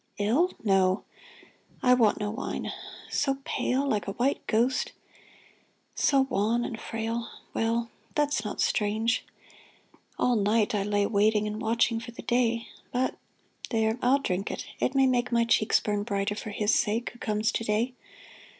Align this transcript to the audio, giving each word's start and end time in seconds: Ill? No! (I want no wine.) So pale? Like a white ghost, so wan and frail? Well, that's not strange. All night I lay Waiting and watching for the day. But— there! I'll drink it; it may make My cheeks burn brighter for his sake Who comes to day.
Ill? 0.17 0.51
No! 0.63 1.03
(I 1.83 1.93
want 1.93 2.19
no 2.19 2.31
wine.) 2.31 2.71
So 3.11 3.37
pale? 3.43 3.87
Like 3.87 4.07
a 4.07 4.13
white 4.13 4.41
ghost, 4.47 4.93
so 5.93 6.21
wan 6.21 6.65
and 6.65 6.79
frail? 6.81 7.29
Well, 7.53 7.91
that's 8.15 8.43
not 8.43 8.61
strange. 8.61 9.23
All 10.17 10.35
night 10.35 10.73
I 10.73 10.81
lay 10.81 11.05
Waiting 11.05 11.45
and 11.45 11.61
watching 11.61 11.99
for 11.99 12.09
the 12.13 12.23
day. 12.23 12.67
But— 12.91 13.15
there! 13.69 13.99
I'll 14.01 14.17
drink 14.17 14.49
it; 14.49 14.65
it 14.79 14.95
may 14.95 15.05
make 15.05 15.31
My 15.31 15.45
cheeks 15.45 15.79
burn 15.79 16.01
brighter 16.01 16.33
for 16.33 16.49
his 16.49 16.73
sake 16.73 17.11
Who 17.11 17.19
comes 17.19 17.51
to 17.51 17.63
day. 17.63 17.93